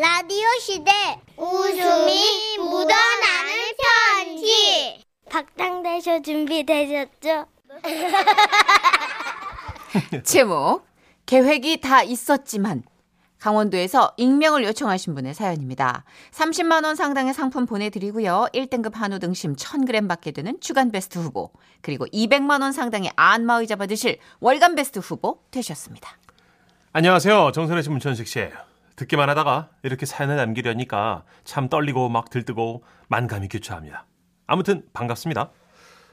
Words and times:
라디오 0.00 0.46
시대 0.60 0.92
웃음이 1.36 2.58
묻어나는 2.58 3.52
편지 4.14 5.04
박장대쇼 5.28 6.22
준비되셨죠? 6.22 7.46
제목 10.22 10.86
계획이 11.26 11.80
다 11.80 12.04
있었지만 12.04 12.84
강원도에서 13.40 14.12
익명을 14.18 14.62
요청하신 14.66 15.16
분의 15.16 15.34
사연입니다. 15.34 16.04
30만 16.30 16.84
원 16.84 16.94
상당의 16.94 17.34
상품 17.34 17.66
보내드리고요. 17.66 18.46
1등급 18.54 18.94
한우 18.94 19.18
등심 19.18 19.56
1000g 19.56 20.06
받게 20.06 20.30
되는 20.30 20.60
주간 20.60 20.92
베스트 20.92 21.18
후보 21.18 21.50
그리고 21.82 22.06
200만 22.06 22.62
원 22.62 22.70
상당의 22.70 23.10
안마의자 23.16 23.74
받으실 23.74 24.18
월간 24.38 24.76
베스트 24.76 25.00
후보 25.00 25.42
되셨습니다. 25.50 26.08
안녕하세요. 26.92 27.50
정선혜 27.52 27.82
씨, 27.82 27.90
문천식 27.90 28.28
씨. 28.28 28.48
듣기만 28.98 29.28
하다가 29.30 29.70
이렇게 29.84 30.04
사연을 30.06 30.36
남기려니까 30.36 31.22
참 31.44 31.68
떨리고 31.68 32.08
막 32.08 32.30
들뜨고 32.30 32.82
만감이 33.06 33.48
교차합니다. 33.48 34.04
아무튼 34.46 34.82
반갑습니다. 34.92 35.50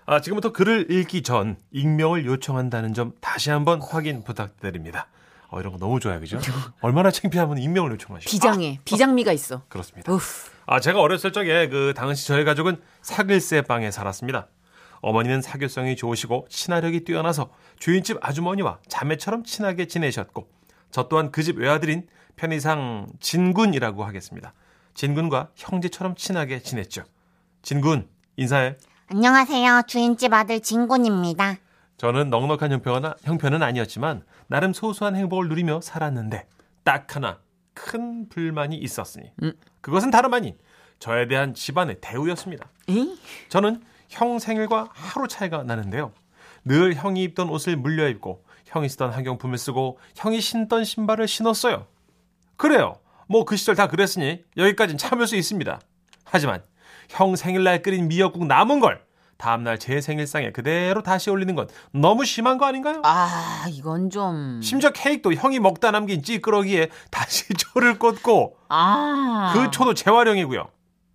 아, 0.05 0.21
지금부터 0.21 0.51
글을 0.51 0.91
읽기 0.91 1.23
전 1.23 1.57
익명을 1.71 2.25
요청한다는 2.27 2.93
점 2.93 3.13
다시 3.21 3.49
한번 3.49 3.81
확인 3.81 4.23
부탁드립니다. 4.23 5.07
어, 5.49 5.59
이런 5.59 5.71
거 5.73 5.79
너무 5.79 5.99
좋아요, 5.99 6.19
그죠? 6.19 6.39
얼마나 6.81 7.09
창피하면 7.09 7.57
익명을 7.57 7.91
요청하시고. 7.93 8.29
비장해. 8.29 8.79
비장미가 8.85 9.31
있어. 9.31 9.63
그렇습니다. 9.67 10.11
우프. 10.13 10.23
아, 10.67 10.79
제가 10.79 10.99
어렸을 11.01 11.31
적에 11.31 11.67
그 11.69 11.93
당시 11.97 12.27
저희 12.27 12.43
가족은 12.43 12.79
사글세 13.01 13.63
방에 13.63 13.89
살았습니다. 13.89 14.47
어머니는 15.01 15.41
사교성이 15.41 15.95
좋으시고 15.95 16.47
친화력이 16.49 17.03
뛰어나서 17.03 17.49
주인집 17.79 18.17
아주머니와 18.21 18.79
자매처럼 18.87 19.43
친하게 19.43 19.87
지내셨고 19.87 20.47
저 20.91 21.07
또한 21.07 21.31
그 21.31 21.41
집 21.43 21.57
외아들인 21.57 22.07
편의상 22.35 23.07
진군이라고 23.19 24.03
하겠습니다. 24.03 24.53
진군과 24.93 25.49
형제처럼 25.55 26.15
친하게 26.15 26.59
지냈죠. 26.61 27.03
진군 27.61 28.07
인사해. 28.37 28.77
안녕하세요. 29.07 29.83
주인집 29.87 30.33
아들 30.33 30.59
진곤입니다. 30.61 31.57
저는 31.97 32.29
넉넉한 32.29 32.71
형편은, 32.71 33.13
형편은 33.23 33.63
아니었지만 33.63 34.23
나름 34.47 34.73
소소한 34.73 35.15
행복을 35.15 35.47
누리며 35.47 35.81
살았는데 35.81 36.47
딱 36.83 37.15
하나 37.15 37.39
큰 37.73 38.27
불만이 38.29 38.75
있었으니 38.77 39.31
그것은 39.81 40.11
다름 40.11 40.33
아닌 40.33 40.57
저에 40.99 41.27
대한 41.27 41.53
집안의 41.53 41.97
대우였습니다. 42.01 42.69
에이? 42.89 43.17
저는 43.49 43.81
형 44.09 44.39
생일과 44.39 44.89
하루 44.91 45.27
차이가 45.27 45.63
나는데요. 45.63 46.11
늘 46.63 46.95
형이 46.95 47.23
입던 47.23 47.49
옷을 47.49 47.75
물려 47.75 48.07
입고 48.09 48.43
형이 48.65 48.89
쓰던 48.89 49.11
학용품을 49.11 49.57
쓰고 49.57 49.99
형이 50.15 50.41
신던 50.41 50.83
신발을 50.83 51.27
신었어요. 51.27 51.85
그래요. 52.57 52.95
뭐 53.27 53.43
그 53.45 53.55
시절 53.55 53.75
다 53.75 53.87
그랬으니 53.87 54.43
여기까진 54.57 54.97
참을 54.97 55.27
수 55.27 55.35
있습니다. 55.35 55.79
하지만 56.25 56.61
형 57.09 57.35
생일날 57.35 57.81
끓인 57.81 58.07
미역국 58.07 58.45
남은 58.45 58.79
걸 58.79 59.03
다음날 59.37 59.79
제 59.79 59.99
생일상에 59.99 60.51
그대로 60.51 61.01
다시 61.03 61.29
올리는 61.29 61.53
건 61.55 61.67
너무 61.91 62.23
심한 62.23 62.57
거 62.57 62.65
아닌가요? 62.65 63.01
아, 63.03 63.65
이건 63.69 64.09
좀. 64.09 64.61
심지어 64.63 64.91
케이크도 64.91 65.33
형이 65.33 65.59
먹다 65.59 65.91
남긴 65.91 66.23
찌끄러기에 66.23 66.89
다시 67.11 67.45
초를 67.57 67.99
꽂고 67.99 68.57
아. 68.69 69.51
그 69.53 69.71
초도 69.71 69.93
재활용이고요. 69.93 70.67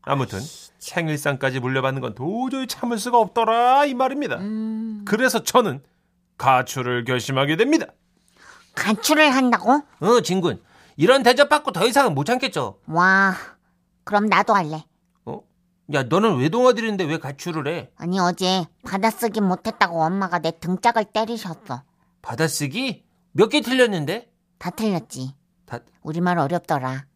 아무튼 0.02 0.40
생일상까지 0.78 1.60
물려받는 1.60 2.00
건 2.02 2.14
도저히 2.14 2.66
참을 2.66 2.98
수가 2.98 3.18
없더라 3.18 3.84
이 3.86 3.94
말입니다. 3.94 4.36
음. 4.36 5.04
그래서 5.06 5.42
저는 5.42 5.80
가출을 6.38 7.04
결심하게 7.04 7.56
됩니다. 7.56 7.86
가출을 8.74 9.30
한다고? 9.34 9.82
어, 10.00 10.20
진군. 10.22 10.60
이런 11.00 11.22
대접받고 11.22 11.72
더 11.72 11.86
이상은 11.86 12.14
못 12.14 12.24
참겠죠. 12.24 12.78
와, 12.86 13.34
그럼 14.04 14.26
나도 14.26 14.52
할래. 14.52 14.84
어? 15.24 15.40
야, 15.94 16.02
너는 16.02 16.36
외동아들인데 16.36 17.04
왜 17.04 17.18
가출을 17.18 17.68
해? 17.74 17.88
아니, 17.96 18.18
어제 18.20 18.66
받아쓰기 18.84 19.40
못했다고 19.40 20.02
엄마가 20.02 20.40
내 20.40 20.52
등짝을 20.60 21.06
때리셨어. 21.06 21.84
받아쓰기? 22.20 23.02
몇 23.32 23.48
개 23.48 23.62
틀렸는데? 23.62 24.28
다 24.58 24.68
틀렸지. 24.68 25.34
다, 25.64 25.78
우리말 26.02 26.36
어렵더라. 26.38 27.06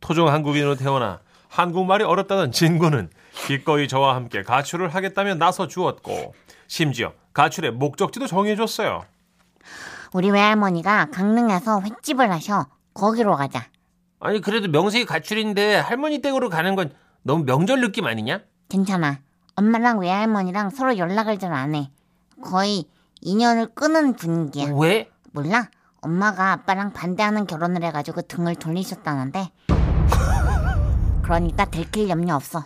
토종 0.00 0.28
한국인으로 0.28 0.76
태어나 0.76 1.20
한국말이 1.48 2.02
어렵다던 2.02 2.50
진구는 2.50 3.10
기꺼이 3.46 3.88
저와 3.88 4.14
함께 4.14 4.42
가출을 4.42 4.88
하겠다며 4.94 5.34
나서 5.34 5.68
주었고 5.68 6.34
심지어 6.66 7.12
가출의 7.34 7.72
목적지도 7.72 8.26
정해줬어요. 8.26 9.04
우리 10.14 10.30
외할머니가 10.30 11.08
강릉에서 11.12 11.82
횟집을 11.82 12.30
하셔. 12.32 12.68
거기로 12.94 13.36
가자. 13.36 13.66
아니, 14.20 14.40
그래도 14.40 14.68
명색이 14.68 15.04
가출인데 15.04 15.76
할머니 15.76 16.20
댁으로 16.22 16.48
가는 16.48 16.74
건 16.74 16.92
너무 17.22 17.44
명절 17.44 17.80
느낌 17.80 18.06
아니냐? 18.06 18.40
괜찮아. 18.68 19.18
엄마랑 19.56 19.98
외할머니랑 20.00 20.70
서로 20.70 20.96
연락을 20.96 21.38
잘 21.38 21.52
안 21.52 21.74
해. 21.74 21.90
거의 22.42 22.84
인연을 23.20 23.68
끊은 23.74 24.14
분위기야. 24.14 24.72
왜? 24.74 25.10
몰라? 25.32 25.68
엄마가 26.00 26.52
아빠랑 26.52 26.92
반대하는 26.92 27.46
결혼을 27.46 27.82
해가지고 27.82 28.22
등을 28.22 28.54
돌리셨다는데. 28.56 29.50
그러니까 31.22 31.64
들킬 31.66 32.08
염려 32.08 32.34
없어. 32.36 32.64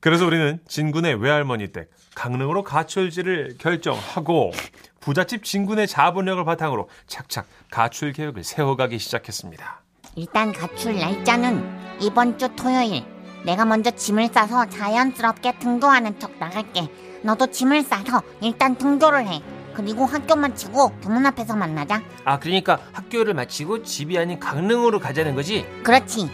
그래서 0.00 0.26
우리는 0.26 0.60
진군의 0.68 1.16
외할머니 1.16 1.72
댁 1.72 1.90
강릉으로 2.14 2.62
가출지를 2.62 3.56
결정하고 3.58 4.52
부잣집 5.00 5.44
진군의 5.44 5.86
자본력을 5.86 6.44
바탕으로 6.44 6.88
착착 7.06 7.46
가출 7.70 8.12
계획을 8.12 8.44
세워가기 8.44 8.98
시작했습니다. 8.98 9.82
일단 10.16 10.52
가출 10.52 10.96
날짜는 10.96 11.98
이번 12.00 12.38
주 12.38 12.48
토요일. 12.56 13.04
내가 13.44 13.64
먼저 13.64 13.90
짐을 13.90 14.28
싸서 14.32 14.66
자연스럽게 14.66 15.58
등교하는 15.58 16.18
척 16.18 16.36
나갈게. 16.38 16.88
너도 17.22 17.46
짐을 17.46 17.82
싸서 17.82 18.22
일단 18.40 18.76
등교를 18.76 19.26
해. 19.26 19.42
그리고 19.74 20.04
학교 20.06 20.34
마치고 20.34 20.90
교문 21.00 21.24
앞에서 21.26 21.54
만나자. 21.54 22.02
아, 22.24 22.40
그러니까 22.40 22.80
학교를 22.92 23.34
마치고 23.34 23.84
집이 23.84 24.18
아닌 24.18 24.40
강릉으로 24.40 24.98
가자는 24.98 25.36
거지? 25.36 25.64
그렇지. 25.84 26.28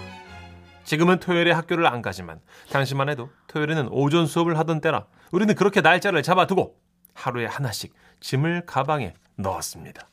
지금은 0.84 1.18
토요일에 1.18 1.52
학교를 1.52 1.86
안 1.86 2.02
가지만 2.02 2.40
당시만 2.70 3.08
해도 3.08 3.30
토요일에는 3.48 3.88
오전 3.90 4.26
수업을 4.26 4.58
하던 4.58 4.80
때라 4.80 5.06
우리는 5.30 5.54
그렇게 5.54 5.80
날짜를 5.80 6.22
잡아두고 6.22 6.74
하루에 7.14 7.46
하나씩 7.46 7.94
짐을 8.20 8.66
가방에 8.66 9.14
넣었습니다. 9.36 10.06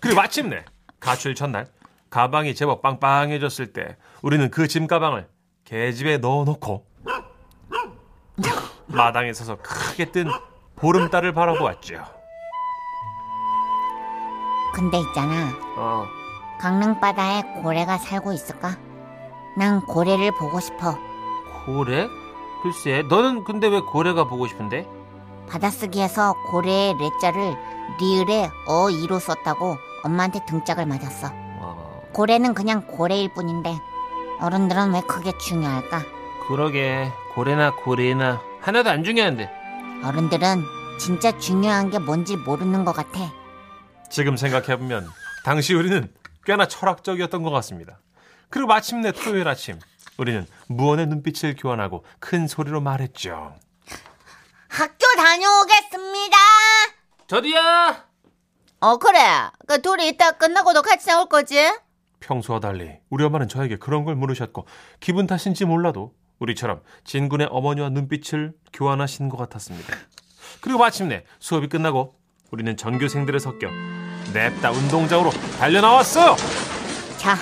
그리고 0.00 0.20
마침내 0.20 0.64
가출 1.00 1.34
전날 1.34 1.66
가방이 2.10 2.54
제법 2.54 2.82
빵빵해졌을 2.82 3.72
때 3.72 3.96
우리는 4.22 4.50
그 4.50 4.66
짐 4.68 4.86
가방을 4.86 5.28
계집에 5.64 6.18
넣어놓고 6.18 6.86
마당에 8.86 9.32
서서 9.32 9.56
크게 9.58 10.06
뜬 10.12 10.26
보름달을 10.76 11.32
바라보았죠. 11.32 12.04
근데 14.74 14.98
있잖아. 14.98 15.50
어. 15.76 16.04
강릉 16.60 17.00
바다에 17.00 17.42
고래가 17.62 17.98
살고 17.98 18.32
있을까? 18.32 18.76
난 19.56 19.80
고래를 19.80 20.32
보고 20.32 20.60
싶어. 20.60 20.96
고래? 21.66 22.08
글쎄, 22.62 23.02
너는 23.08 23.44
근데 23.44 23.66
왜 23.68 23.80
고래가 23.80 24.24
보고 24.24 24.46
싶은데? 24.46 24.88
받아쓰기에서 25.48 26.34
고래의 26.50 26.94
레자를 26.98 27.56
리을에 28.00 28.48
어이로 28.66 29.18
썼다고 29.18 29.76
엄마한테 30.04 30.44
등짝을 30.46 30.86
맞았어. 30.86 31.28
어, 31.32 32.02
고래는 32.12 32.54
그냥 32.54 32.86
고래일 32.86 33.32
뿐인데 33.34 33.74
어른들은 34.40 34.92
왜 34.92 35.00
그게 35.02 35.36
중요할까? 35.38 36.02
그러게. 36.46 37.10
고래나 37.34 37.74
고래나 37.74 38.40
하나도 38.60 38.90
안 38.90 39.04
중요한데. 39.04 39.50
어른들은 40.04 40.62
진짜 40.98 41.36
중요한 41.38 41.90
게 41.90 41.98
뭔지 41.98 42.36
모르는 42.36 42.84
것 42.84 42.92
같아. 42.92 43.32
지금 44.10 44.36
생각해보면 44.36 45.08
당시 45.44 45.74
우리는 45.74 46.12
꽤나 46.44 46.66
철학적이었던 46.66 47.42
것 47.42 47.50
같습니다. 47.50 48.00
그리고 48.48 48.68
마침내 48.68 49.12
토요일 49.12 49.46
아침 49.48 49.78
우리는 50.16 50.46
무언의 50.68 51.06
눈빛을 51.08 51.56
교환하고 51.56 52.04
큰 52.18 52.46
소리로 52.46 52.80
말했죠. 52.80 53.54
학교 54.78 55.04
다녀오겠습니다. 55.16 56.36
저도야! 57.26 58.04
어, 58.78 58.96
그래. 58.98 59.18
그 59.66 59.82
둘이 59.82 60.06
이따 60.06 60.30
끝나고도 60.30 60.82
같이 60.82 61.08
나올 61.08 61.28
거지? 61.28 61.68
평소와 62.20 62.60
달리 62.60 62.92
우리 63.10 63.24
엄마는 63.24 63.48
저에게 63.48 63.76
그런 63.76 64.04
걸 64.04 64.14
물으셨고 64.14 64.66
기분 65.00 65.26
탓인지 65.26 65.64
몰라도 65.64 66.14
우리처럼 66.38 66.82
진군의 67.04 67.48
어머니와 67.50 67.88
눈빛을 67.88 68.52
교환하신 68.72 69.28
것 69.30 69.36
같았습니다. 69.36 69.96
그리고 70.60 70.78
마침내 70.78 71.24
수업이 71.40 71.68
끝나고 71.68 72.14
우리는 72.52 72.76
전교생들을 72.76 73.40
섞여 73.40 73.68
냅다 74.32 74.70
운동장으로 74.70 75.30
달려나왔어요. 75.58 76.36
자, 77.16 77.36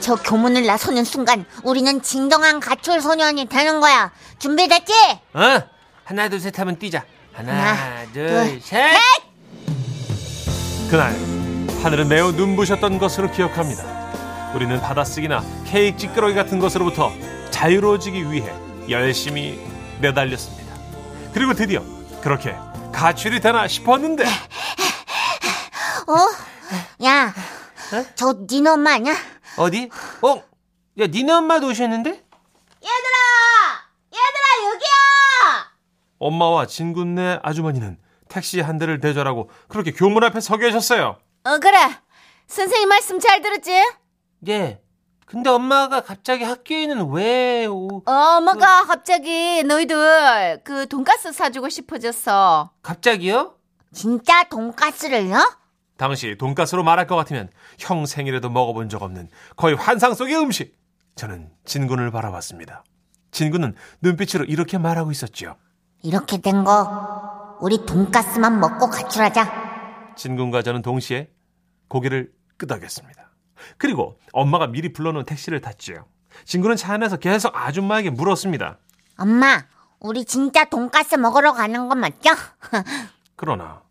저 0.00 0.16
교문을 0.16 0.64
나서는 0.64 1.04
순간 1.04 1.44
우리는 1.64 2.00
진정한 2.00 2.60
가출 2.60 3.02
소년이 3.02 3.44
되는 3.44 3.80
거야. 3.80 4.10
준비됐지? 4.38 4.92
어? 5.34 5.77
하나, 6.08 6.26
둘, 6.30 6.40
셋 6.40 6.58
하면 6.58 6.78
뛰자. 6.78 7.04
하나, 7.34 7.52
하나, 7.52 8.12
둘, 8.14 8.28
둘, 8.28 8.60
셋! 8.62 8.98
그날 10.90 11.12
하늘은 11.82 12.08
매우 12.08 12.32
눈부셨던 12.32 12.98
것으로 12.98 13.30
기억합니다. 13.30 13.82
우리는 14.54 14.80
받아쓰기나 14.80 15.44
케이크 15.66 15.98
찌끄러기 15.98 16.34
같은 16.34 16.58
것으로부터 16.60 17.12
자유로워지기 17.50 18.32
위해 18.32 18.50
열심히 18.88 19.60
내달렸습니다. 20.00 20.74
그리고 21.34 21.52
드디어 21.52 21.82
그렇게 22.22 22.56
가출이 22.90 23.40
되나 23.40 23.68
싶었는데 23.68 24.24
야, 27.04 27.34
저 28.14 28.34
니네 28.50 28.70
엄마 28.70 28.94
아니야? 28.94 29.14
어디? 29.58 29.90
어? 30.22 30.42
야, 31.00 31.06
니네 31.06 31.30
엄마도 31.34 31.66
오셨는데? 31.66 32.08
얘들아! 32.08 33.18
얘들아, 34.10 34.72
여기야! 34.72 35.68
엄마와 36.18 36.66
진군네 36.66 37.40
아주머니는 37.42 37.98
택시 38.28 38.60
한 38.60 38.78
대를 38.78 39.00
대절하고 39.00 39.50
그렇게 39.68 39.92
교문 39.92 40.22
앞에 40.24 40.40
서 40.40 40.56
계셨어요. 40.56 41.18
어, 41.44 41.58
그래. 41.58 41.78
선생님 42.46 42.88
말씀 42.88 43.18
잘 43.18 43.40
들었지? 43.42 43.72
예. 44.48 44.80
근데 45.26 45.50
엄마가 45.50 46.00
갑자기 46.00 46.44
학교에는 46.44 47.10
왜 47.10 47.66
오... 47.66 48.02
엄마가 48.06 48.84
갑자기 48.84 49.62
너희들 49.62 50.62
그 50.64 50.88
돈가스 50.88 51.32
사주고 51.32 51.68
싶어졌어. 51.68 52.70
갑자기요? 52.82 53.54
진짜 53.92 54.44
돈가스를요? 54.44 55.36
당시 55.98 56.36
돈가스로 56.38 56.82
말할 56.82 57.06
것 57.06 57.16
같으면 57.16 57.50
형 57.78 58.06
생일에도 58.06 58.48
먹어본 58.48 58.88
적 58.88 59.02
없는 59.02 59.28
거의 59.56 59.74
환상 59.74 60.14
속의 60.14 60.36
음식. 60.38 60.78
저는 61.14 61.50
진군을 61.64 62.10
바라봤습니다. 62.10 62.84
진군은 63.30 63.74
눈빛으로 64.00 64.44
이렇게 64.44 64.78
말하고 64.78 65.10
있었죠. 65.10 65.56
이렇게 66.08 66.38
된 66.38 66.64
거 66.64 67.58
우리 67.60 67.84
돈가스만 67.84 68.60
먹고 68.60 68.88
가출하자. 68.88 70.14
진군과 70.16 70.62
저는 70.62 70.80
동시에 70.80 71.28
고개를 71.88 72.32
끄덕였습니다. 72.56 73.30
그리고 73.76 74.18
엄마가 74.32 74.68
미리 74.68 74.90
불러놓은 74.94 75.26
택시를 75.26 75.60
탔지요. 75.60 76.06
진군은 76.46 76.76
차 76.76 76.94
안에서 76.94 77.18
계속 77.18 77.54
아줌마에게 77.54 78.08
물었습니다. 78.10 78.78
엄마, 79.18 79.66
우리 80.00 80.24
진짜 80.24 80.64
돈가스 80.64 81.16
먹으러 81.16 81.52
가는 81.52 81.88
거 81.88 81.94
맞죠? 81.94 82.30
그러나 83.36 83.82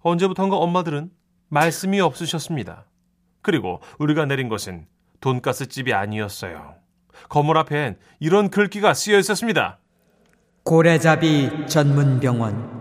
언제부턴가 0.00 0.56
엄마들은 0.56 1.10
말씀이 1.48 2.00
없으셨습니다. 2.00 2.86
그리고 3.42 3.80
우리가 3.98 4.24
내린 4.24 4.48
것은 4.48 4.86
돈가스 5.20 5.66
집이 5.68 5.92
아니었어요. 5.92 6.74
건물 7.28 7.58
앞엔 7.58 7.98
이런 8.20 8.48
글귀가 8.48 8.94
쓰여 8.94 9.18
있었습니다. 9.18 9.78
고래잡이 10.66 11.68
전문병원 11.68 12.74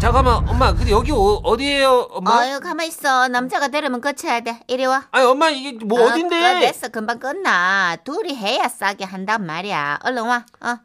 잠깐만, 0.00 0.36
엄마. 0.48 0.72
근데 0.74 0.90
여기 0.90 1.12
어, 1.12 1.56
디에요 1.56 2.08
엄마? 2.10 2.42
어유 2.42 2.60
가만 2.60 2.86
있어. 2.86 3.28
남자가 3.28 3.68
되려면 3.68 4.02
거쳐야 4.02 4.40
돼. 4.40 4.60
이리 4.68 4.84
와. 4.84 5.06
아니, 5.12 5.24
엄마 5.24 5.48
이게 5.48 5.82
뭐 5.82 6.00
어, 6.02 6.06
어딘데? 6.08 6.38
끝냈어. 6.40 6.88
금방 6.88 7.18
끝나. 7.18 7.96
둘이 8.04 8.34
해야 8.36 8.68
싸게 8.68 9.04
한단 9.04 9.46
말이야. 9.46 10.00
얼른 10.02 10.24
와. 10.26 10.44
어. 10.60 10.78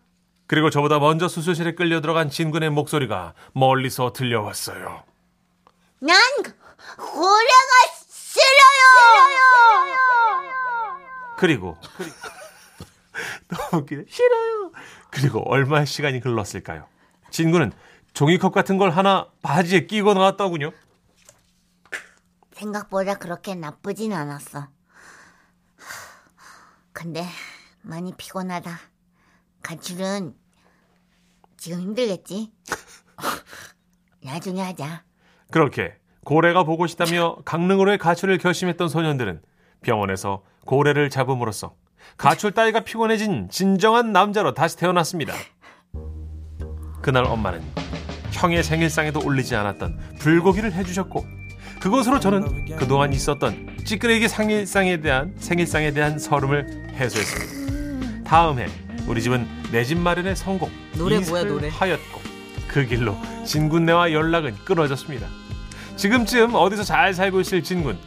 그리고 0.48 0.70
저보다 0.70 1.00
먼저 1.00 1.28
수술실에 1.28 1.76
끌려 1.76 2.00
들어간 2.00 2.30
진군의 2.30 2.70
목소리가 2.70 3.34
멀리서 3.54 4.14
들려왔어요. 4.14 5.04
난 6.00 6.18
고래가 6.98 7.74
싫어요. 8.10 8.86
그리고 11.38 11.78
그리고 11.98 12.16
너무 13.50 13.82
웃기네. 13.84 14.04
싫어요. 14.08 14.72
그리고 15.12 15.42
얼마의 15.50 15.86
시간이 15.86 16.20
흘렀을까요? 16.20 16.88
진군은 17.32 17.72
종이컵 18.14 18.54
같은 18.54 18.78
걸 18.78 18.90
하나 18.92 19.28
바지에 19.42 19.86
끼고 19.86 20.14
나왔더군요. 20.14 20.72
생각보다 22.54 23.16
그렇게 23.16 23.56
나쁘진 23.56 24.14
않았어. 24.14 24.68
근데 26.92 27.26
많이 27.82 28.14
피곤하다. 28.18 28.78
가출은 29.62 30.36
지금 31.58 31.80
힘들겠지? 31.80 32.52
나중에 34.24 34.62
하자. 34.62 35.04
그렇게 35.52 35.98
고래가 36.26 36.64
보고 36.64 36.86
싶다며 36.88 37.38
강릉으로의 37.46 37.98
가출을 37.98 38.38
결심했던 38.38 38.90
소년들은 38.90 39.42
병원에서 39.82 40.44
고래를 40.66 41.10
잡음으로써 41.10 41.76
가출 42.18 42.52
따위가 42.52 42.82
피곤해진 42.82 43.50
진정한 43.50 44.12
남자로 44.12 44.54
다시 44.54 44.78
태어났습니다. 44.78 45.34
그날 47.02 47.24
엄마는 47.26 47.62
형의 48.32 48.64
생일상에도 48.64 49.22
올리지 49.24 49.56
않았던 49.56 50.18
불고기를 50.20 50.74
해주셨고 50.74 51.26
그것으로 51.82 52.20
저는 52.20 52.76
그동안 52.76 53.14
있었던 53.14 53.78
찌끄레기 53.86 54.28
생일상에 54.28 54.98
대한 55.02 55.34
생일상에 55.40 55.92
대한 55.92 56.20
서름을 56.20 56.90
해소했습니다. 56.94 58.24
다음 58.26 58.60
해 58.60 58.68
우리 59.08 59.22
집은 59.22 59.48
내 59.72 59.84
집 59.86 59.98
마련에 59.98 60.36
성공 60.36 60.70
노래 60.96 61.20
뭐야, 61.20 61.44
노래? 61.46 61.70
하였고 61.70 62.22
그 62.68 62.86
길로 62.86 63.18
진군네와 63.46 64.12
연락은 64.12 64.56
끊어졌습니다. 64.66 65.26
지금쯤 65.96 66.54
어디서 66.54 66.84
잘 66.84 67.14
살고 67.14 67.40
있을 67.42 67.64
진군 67.64 67.98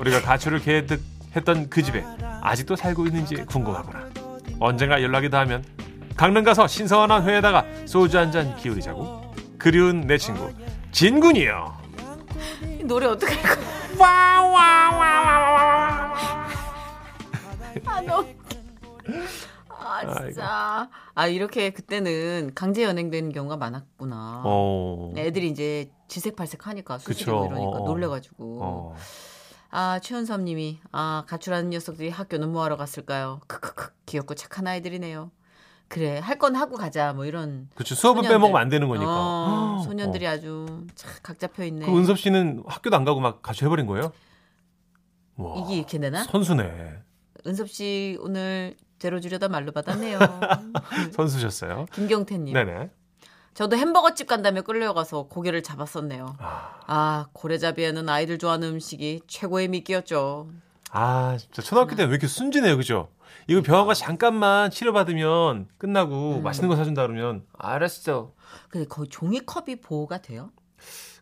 우리가 0.00 0.22
가출을 0.22 0.60
계획했던 0.60 1.68
그 1.68 1.82
집에 1.82 2.04
아직도 2.46 2.76
살고 2.76 3.06
있는지 3.06 3.34
궁금하구나. 3.44 4.08
언젠가 4.60 5.02
연락이 5.02 5.28
닿으면 5.28 5.64
강릉 6.16 6.44
가서 6.44 6.66
신선한 6.68 7.24
회에다가 7.28 7.64
소주 7.86 8.16
한 8.18 8.30
잔 8.30 8.54
기울이자고. 8.56 9.34
그리운 9.58 10.02
내 10.02 10.16
친구 10.16 10.52
진군이요. 10.92 11.74
노래 12.84 13.06
어떻게 13.06 13.34
할 13.34 13.56
거야? 13.56 13.66
아, 17.84 18.00
너무. 18.00 18.28
아, 19.68 20.22
진짜. 20.22 20.88
아, 21.14 21.26
이렇게 21.26 21.70
그때는 21.70 22.52
강제 22.54 22.84
연행되는 22.84 23.32
경우가 23.32 23.56
많았구나. 23.56 24.42
어. 24.44 25.12
애들이 25.16 25.48
이제 25.48 25.90
지색팔색 26.08 26.66
하니까 26.66 26.98
그쵸. 26.98 27.46
이러니까 27.50 27.70
어, 27.70 27.82
어. 27.82 27.86
놀래가지고. 27.86 28.58
어. 28.62 28.96
아, 29.70 29.98
최은섭 30.02 30.40
님이, 30.42 30.80
아, 30.92 31.24
가출하는 31.26 31.70
녀석들이 31.70 32.08
학교는 32.10 32.50
뭐 32.52 32.62
하러 32.64 32.76
갔을까요? 32.76 33.40
크크크, 33.46 33.90
귀엽고 34.06 34.34
착한 34.34 34.66
아이들이네요. 34.66 35.30
그래, 35.88 36.18
할 36.18 36.38
건 36.38 36.56
하고 36.56 36.76
가자, 36.76 37.12
뭐 37.12 37.24
이런. 37.26 37.68
그렇죠. 37.74 37.94
수업을 37.94 38.22
소년들. 38.22 38.36
빼먹으면 38.38 38.60
안 38.60 38.68
되는 38.68 38.88
거니까. 38.88 39.06
어, 39.08 39.82
소년들이 39.84 40.26
어. 40.26 40.30
아주 40.30 40.86
참각 40.94 41.38
잡혀 41.38 41.64
있네. 41.64 41.86
그 41.86 41.96
은섭 41.96 42.18
씨는 42.18 42.64
학교도 42.66 42.96
안 42.96 43.04
가고 43.04 43.20
막 43.20 43.42
가출해버린 43.42 43.86
거예요? 43.86 44.12
와, 45.36 45.54
이게 45.64 45.76
이렇게 45.76 45.98
되나? 45.98 46.24
선수네. 46.24 46.98
은섭 47.46 47.68
씨 47.68 48.16
오늘 48.20 48.74
데려주려다 48.98 49.48
말로 49.48 49.70
받았네요. 49.72 50.18
선수셨어요. 51.12 51.86
김경태 51.92 52.38
님. 52.38 52.54
네네. 52.54 52.90
저도 53.56 53.78
햄버거집 53.78 54.26
간다며 54.26 54.60
끌려가서 54.60 55.28
고개를 55.28 55.62
잡았었네요. 55.62 56.36
아, 56.38 56.78
아, 56.86 57.26
고래잡이에는 57.32 58.06
아이들 58.06 58.36
좋아하는 58.36 58.68
음식이 58.68 59.22
최고의 59.26 59.68
미끼였죠. 59.68 60.50
아, 60.90 61.38
진짜 61.38 61.62
초등학교 61.62 61.96
때는 61.96 62.10
왜 62.10 62.16
이렇게 62.16 62.26
순진해요, 62.26 62.76
그죠? 62.76 63.08
이거 63.46 63.62
병원 63.62 63.86
가서 63.86 64.04
잠깐만 64.04 64.70
치료받으면 64.70 65.68
끝나고 65.78 66.42
맛있는 66.42 66.68
거 66.68 66.76
사준다 66.76 67.06
그러면 67.06 67.46
알았어. 67.56 68.34
근데 68.68 68.86
거의 68.86 69.08
종이컵이 69.08 69.76
보호가 69.80 70.20
돼요? 70.20 70.50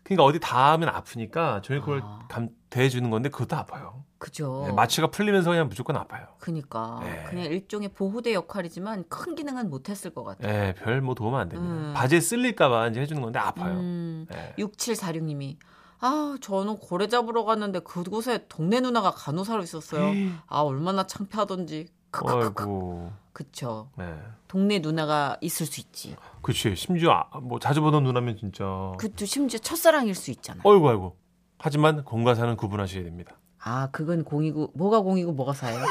그러니까 0.03 0.25
어디 0.25 0.41
닿으면 0.41 0.89
아프니까 0.89 1.61
종이컵을 1.61 2.01
아. 2.03 2.27
감 2.27 2.49
대주는 2.75 3.09
건데 3.09 3.29
그것도 3.29 3.55
아파요. 3.55 4.03
그죠. 4.17 4.65
네, 4.67 4.73
마취가 4.73 5.07
풀리면서 5.07 5.49
그냥 5.49 5.69
무조건 5.69 5.95
아파요. 5.95 6.27
그니까 6.39 6.99
네. 7.03 7.23
그냥 7.29 7.45
일종의 7.45 7.89
보호대 7.89 8.33
역할이지만 8.33 9.05
큰 9.07 9.33
기능은 9.35 9.69
못했을 9.69 10.13
것 10.13 10.25
같아요. 10.25 10.53
예, 10.53 10.73
별뭐 10.73 11.15
도움 11.15 11.35
안 11.35 11.47
됩니다. 11.47 11.73
음. 11.73 11.93
바지에 11.95 12.19
쓸릴까봐 12.19 12.89
이제 12.89 12.99
해주는 12.99 13.21
건데 13.21 13.39
아파요. 13.39 13.75
음, 13.75 14.27
예. 14.33 14.53
6746님이 14.61 15.55
아 16.01 16.35
저는 16.41 16.77
고래 16.77 17.07
잡으러 17.07 17.45
갔는데 17.45 17.79
그곳에 17.79 18.45
동네 18.49 18.81
누나가 18.81 19.11
간호사로 19.11 19.63
있었어요. 19.63 20.11
아 20.47 20.59
얼마나 20.59 21.07
창피하던지. 21.07 21.87
아이고, 22.11 23.11
그쵸. 23.33 23.89
네, 23.97 24.17
동네 24.47 24.79
누나가 24.79 25.37
있을 25.41 25.65
수 25.65 25.79
있지. 25.81 26.15
그치. 26.41 26.75
심지어 26.75 27.25
아, 27.29 27.39
뭐 27.39 27.59
자주 27.59 27.81
보던 27.81 28.03
누나면 28.03 28.37
진짜. 28.37 28.65
그것도 28.97 29.25
심지어 29.25 29.59
첫사랑일 29.59 30.15
수 30.15 30.31
있잖아. 30.31 30.61
어이구, 30.63 30.89
아이고. 30.89 31.24
하지만 31.65 32.03
공과 32.03 32.35
사는 32.35 32.55
구분하셔야 32.55 33.03
됩니다. 33.03 33.33
아 33.59 33.89
그건 33.91 34.23
공이고 34.23 34.73
뭐가 34.75 34.99
공이고 34.99 35.31
뭐가 35.31 35.53
사예요? 35.53 35.83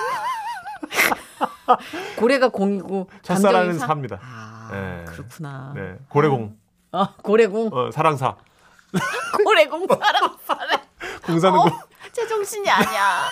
고래가 2.17 2.51
공이고 2.51 3.11
첫사랑은 3.23 3.77
사? 3.81 3.89
삽니다. 3.89 4.21
아 4.23 4.69
네. 4.71 5.05
그렇구나. 5.09 5.73
네, 5.75 5.97
고래공, 6.09 6.57
아 6.93 7.15
고래공 7.25 7.71
어, 7.73 7.91
사랑사, 7.91 8.37
고래공 9.45 9.89
사랑 9.89 10.37
사래. 10.47 10.81
공 11.27 11.41
사는 11.41 11.59
어? 11.59 11.65
거. 11.65 11.77
제정신이 12.13 12.71
아니야. 12.71 13.23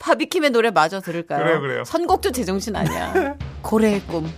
바비킴의 0.00 0.50
노래 0.50 0.72
마저 0.72 0.98
들을까요? 1.00 1.38
그래요, 1.38 1.60
그래요. 1.60 1.84
선곡도 1.84 2.32
제정신 2.32 2.74
아니야. 2.74 3.36
고래의 3.62 4.00
꿈. 4.08 4.28